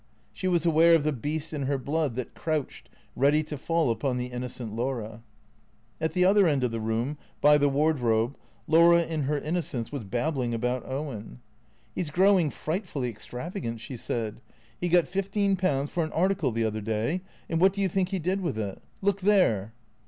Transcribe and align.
She 0.33 0.47
was 0.47 0.65
aware 0.65 0.95
of 0.95 1.03
the 1.03 1.13
beast 1.13 1.53
in 1.53 1.67
her 1.67 1.77
blood 1.77 2.15
that 2.15 2.33
crouched, 2.33 2.89
ready 3.15 3.43
to 3.43 3.55
fall 3.55 3.91
upon 3.91 4.17
the 4.17 4.31
innocent 4.31 4.75
Laura. 4.75 5.21
At 5.99 6.13
the 6.13 6.25
other 6.25 6.47
end 6.47 6.63
of 6.63 6.71
the 6.71 6.79
room, 6.79 7.19
by 7.39 7.59
the 7.59 7.69
wardrobe, 7.69 8.35
Laura, 8.65 9.03
in 9.03 9.25
her 9.25 9.37
innocence, 9.37 9.91
was 9.91 10.03
babbling 10.03 10.55
about 10.55 10.83
Owen." 10.89 11.39
He 11.93 12.01
's 12.01 12.09
growing 12.09 12.49
frightfully 12.49 13.09
extravagant," 13.09 13.79
she 13.79 13.95
said." 13.95 14.41
He 14.81 14.89
got 14.89 15.07
fifteen 15.07 15.55
pounds 15.55 15.91
for 15.91 16.03
an 16.03 16.11
article 16.13 16.51
the 16.51 16.63
other 16.65 16.81
day, 16.81 17.21
and 17.47 17.61
what 17.61 17.71
do 17.71 17.79
you 17.81 17.87
think 17.87 18.09
he 18.09 18.17
did 18.17 18.41
with 18.41 18.57
it? 18.57 18.81
Look 19.03 19.19
there 19.21 19.71